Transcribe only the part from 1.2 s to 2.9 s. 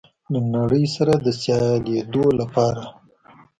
د سیالېدو لپاره